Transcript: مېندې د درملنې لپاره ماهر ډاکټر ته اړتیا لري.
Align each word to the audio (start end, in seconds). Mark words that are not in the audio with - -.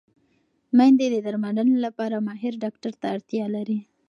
مېندې 0.77 1.07
د 1.11 1.15
درملنې 1.25 1.77
لپاره 1.85 2.23
ماهر 2.27 2.53
ډاکټر 2.63 2.93
ته 3.01 3.05
اړتیا 3.15 3.45
لري. 3.55 3.79